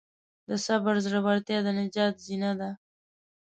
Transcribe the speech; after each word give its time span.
د 0.47 0.49
صبر 0.65 0.95
زړورتیا 1.05 1.57
د 1.63 1.67
نجات 1.79 2.15
زینه 2.25 2.51
ده. 2.59 2.69